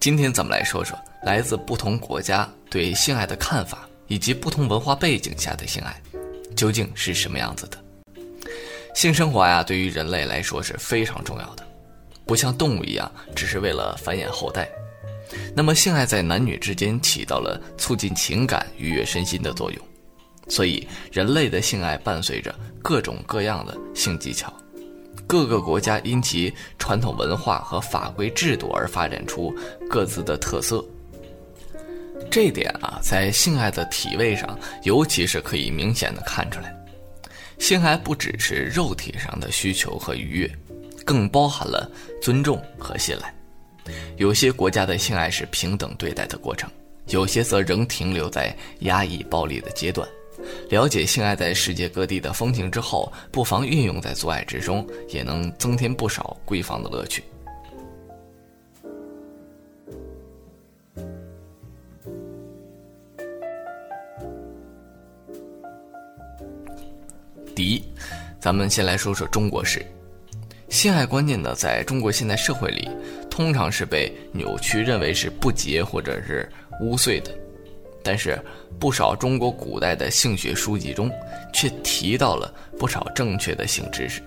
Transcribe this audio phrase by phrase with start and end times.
[0.00, 5.94] 今天咱们来说说来自不同国家对性爱的看法，以及不同文化背景下的性爱
[6.56, 7.76] 究竟是什么样子的。
[8.94, 11.62] 性生活呀，对于人类来说是非常重要的，
[12.24, 14.66] 不像动物一样只是为了繁衍后代。
[15.54, 19.80] 那么，性爱在男女之间起到了促进情感、愉悦身心的作用，
[20.48, 24.50] 所以人类的性爱伴随着各种各样的性技巧。
[25.26, 29.54] 各个国家因其传统文化和法规制度而发展出
[29.88, 30.84] 各自的特色。
[32.30, 36.74] 这点啊，在性爱的体位上，尤其是可以明显的看出来。
[37.58, 40.50] 性爱不只是肉体上的需求和愉悦，
[41.04, 41.90] 更包含了
[42.22, 43.34] 尊重和信赖。
[44.16, 46.70] 有些国家的性爱是平等对待的过程，
[47.08, 50.08] 有些则仍停留在压抑暴力的阶段。
[50.68, 57.24] 了解性爱在世界各地的风情之后，不妨运用在做爱之中，也能增添不少闺房的乐趣。
[67.54, 67.82] 第一，
[68.40, 69.84] 咱们先来说说中国式
[70.70, 72.88] 性爱观念呢，在中国现代社会里，
[73.28, 76.48] 通常是被扭曲认为是不洁或者是
[76.80, 77.30] 污秽的。
[78.02, 78.38] 但是，
[78.78, 81.10] 不少中国古代的性学书籍中，
[81.52, 84.22] 却提到了不少正确的性知识，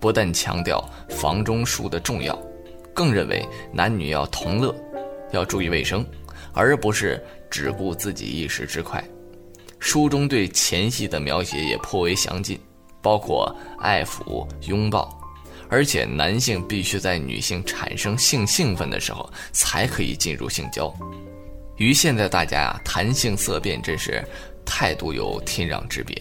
[0.00, 2.34] 不但强调房中术的重要，
[2.94, 4.74] 更认为男女要同乐，
[5.30, 6.04] 要注意卫生，
[6.54, 9.02] 而不是只顾自己一时之快。
[9.78, 12.58] 书中对前戏的描写也颇为详尽，
[13.02, 15.20] 包括爱抚、拥抱，
[15.68, 20.90] 而且男性必须在女性产生性兴奋的时候，才可以进入性交。
[21.82, 24.24] 与现在大家啊谈性色变，真是
[24.64, 26.16] 态度有天壤之别。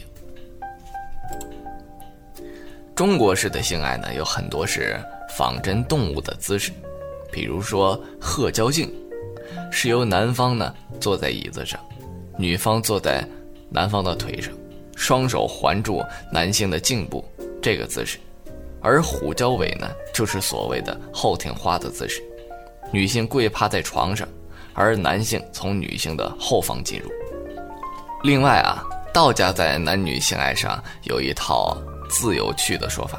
[2.96, 5.00] 中国式的性爱呢，有很多是
[5.38, 6.72] 仿真动物的姿势，
[7.32, 8.92] 比如说鹤交颈，
[9.72, 11.80] 是由男方呢坐在椅子上，
[12.40, 13.24] 女方坐在
[13.70, 14.52] 男方的腿上，
[14.96, 17.24] 双手环住男性的颈部
[17.62, 18.18] 这个姿势；
[18.82, 22.20] 而虎交尾呢，就是所谓的后庭花的姿势，
[22.92, 24.28] 女性跪趴在床上。
[24.74, 27.10] 而男性从女性的后方进入。
[28.24, 28.84] 另外啊，
[29.14, 31.76] 道家在男女性爱上有一套
[32.10, 33.18] 自有趣的说法，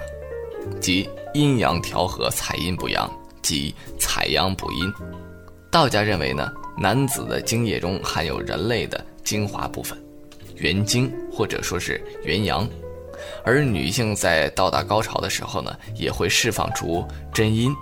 [0.81, 3.11] 即阴阳调和，采阴补阳，
[3.43, 4.93] 即采阳补阴。
[5.71, 9.99] 道家认为呢，男子的精液中含有人类的精华部分，
[10.57, 12.69] 元精或者说是元阳，
[13.45, 17.75] 而女性在到达高潮的时候呢，也会释放出真阴。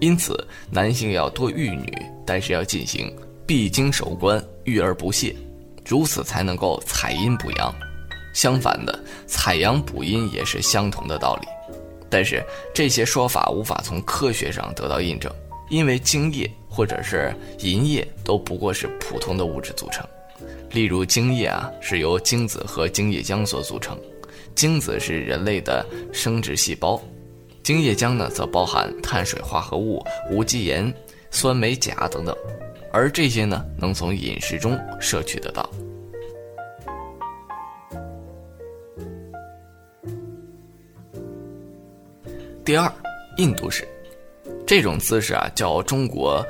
[0.00, 1.92] 因此，男性要多育女，
[2.26, 3.10] 但是要进行
[3.46, 5.34] 闭经守关，育而不泄，
[5.84, 7.74] 如此才能够采阴补阳。
[8.34, 11.48] 相反的，采阳补阴也是相同的道理。
[12.10, 15.32] 但是这些说法无法从科学上得到印证，
[15.70, 20.06] 因为精液或者是银液都不过是普通的物质组成。
[20.70, 23.98] 例如，精液啊是由精子和精液浆所组成，
[24.54, 27.02] 精子是人类的生殖细胞。
[27.66, 30.00] 精液浆呢，则包含碳水化合物、
[30.30, 30.94] 无机盐、
[31.32, 32.32] 酸镁、钾等等，
[32.92, 35.68] 而这些呢，能从饮食中摄取得到。
[42.64, 42.88] 第二，
[43.36, 43.84] 印度式，
[44.64, 46.46] 这种姿势啊，较中国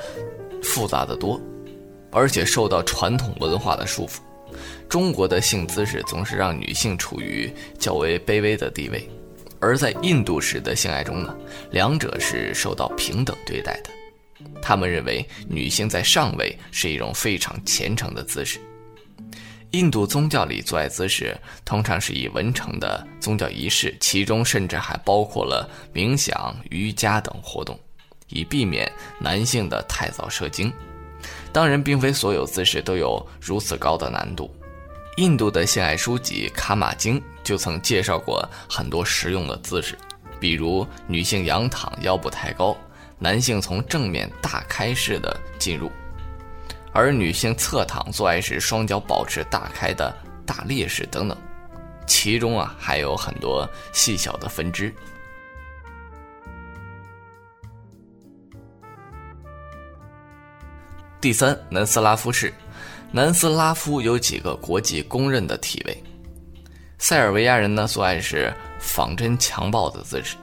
[0.63, 1.41] 复杂的多，
[2.13, 4.19] 而且受到传统文化的束缚。
[4.87, 9.09] 中国的性姿势总是让女性处于较为卑微的地位。
[9.67, 11.37] 而在印度式的性爱中呢，
[11.73, 13.91] 两者是受到平等对待的。
[14.63, 18.61] 他们认为女性在上位是一种非常虔诚的姿势。
[19.73, 27.77] 印度宗教里做爱姿势通常是以文成的宗教仪式，其中甚至还包括了冥想、瑜伽等活动，
[28.29, 30.73] 以避免男性的太早射精。
[31.53, 34.49] 当然，并非所有姿势都有如此高的难度。
[35.17, 39.97] 印度的性爱书籍《卡玛经》就曾介绍过很多实用的姿势，
[40.41, 42.77] 比如女性仰躺，腰部抬高；
[43.21, 45.89] 男性从正面大开式的进入，
[46.93, 50.13] 而女性侧躺做爱时双脚保持大开的
[50.45, 51.39] 大裂式等等。
[52.05, 54.93] 其中啊还有很多细小的分支。
[61.21, 62.53] 第三，南斯拉夫式。
[63.13, 66.03] 南斯拉夫有几个国际公认的体位，
[66.99, 70.37] 塞尔维亚人呢，做爱是仿真强暴的姿势，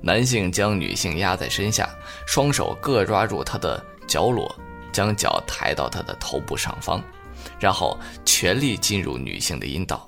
[0.00, 1.88] 男性将女性压在身下，
[2.26, 4.54] 双手各抓住她的脚裸，
[4.92, 7.02] 将脚抬到她的头部上方，
[7.58, 10.06] 然后全力进入女性的阴道。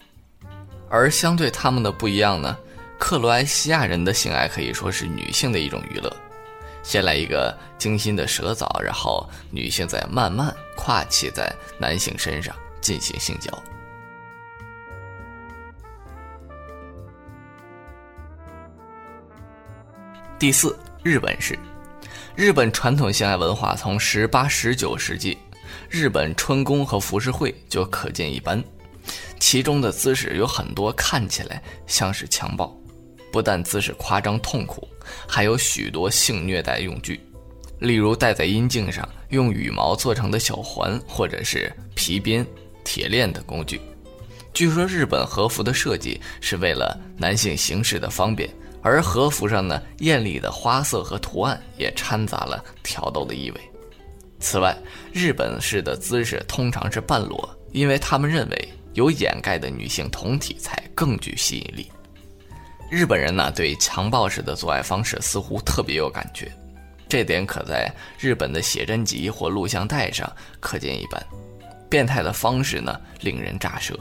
[0.88, 2.56] 而相对他们的不一样呢，
[2.98, 6.10] 克罗埃西亚人的性爱可以说是女性的一种娱乐，
[6.82, 13.52] 先来一个精心的舌澡，然后女性再慢慢跨骑在男性身上进行性交。
[20.42, 21.56] 第四，日本式。
[22.34, 25.38] 日本传统性爱文化从十八、十九世纪
[25.88, 28.60] 日本春宫和浮世绘就可见一斑，
[29.38, 32.76] 其中的姿势有很多看起来像是强暴，
[33.30, 34.88] 不但姿势夸张痛苦，
[35.28, 37.20] 还有许多性虐待用具，
[37.78, 42.44] 例如戴在阴茎上用羽毛做成的小环，或者是皮鞭、
[42.82, 43.80] 铁链等工具。
[44.52, 48.50] 据说日本和服的设计是为了男性行事的方便。
[48.82, 53.60] 而和服上呢，艳丽的花色和图案也掺杂了挑逗的意味。
[54.40, 54.76] 此外，
[55.12, 61.88] 日本式的姿势通常是半裸，因为他们认为有掩盖的女性酮体才更具吸引力。
[62.90, 66.52] 日本人呢，对强暴式的做爱方式似乎特别有感觉，
[67.08, 67.88] 这点可在
[68.18, 71.24] 日本的写真集或录像带上可见一斑。
[71.88, 73.96] 变态的方式呢，令人咋舌。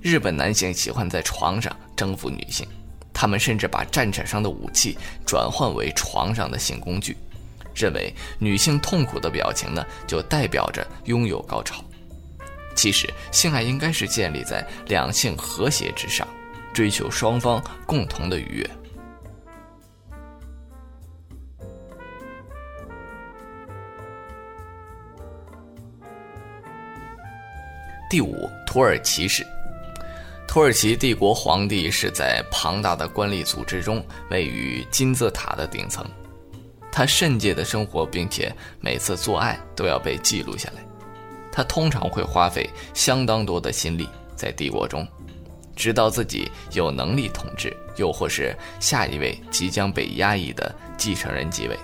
[0.00, 2.66] 日本男性喜欢在床上征服女性。
[3.14, 7.16] 他们甚至把战场上的武器转换为床上的性工具，
[7.74, 11.82] 认为女性痛苦的表情呢，就代表着拥有高潮。
[12.74, 16.26] 其实，性爱应该是建立在两性和谐之上，
[16.72, 18.70] 追求双方共同的愉悦。
[28.10, 29.46] 第五，土耳其式。
[30.54, 36.06] 土耳其帝国皇帝是在庞大的官吏组织中位于金字塔的顶层，
[36.92, 40.86] 他圣洁的生活，并且每次做爱都要被记录下来。
[41.50, 45.04] 他通常会花费相当多的心力在帝国中，
[45.74, 51.76] 直到自己有能力统治，又或是下一位即将被压抑的继承人继位。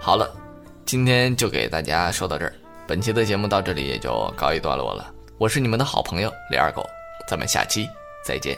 [0.00, 0.34] 好了，
[0.86, 2.54] 今天就给大家说到这儿。
[2.88, 6.88] 本期的节目到这里也就告一段落了，我是你们的好朋友李二狗，
[7.26, 7.90] 咱们下期
[8.24, 8.56] 再见。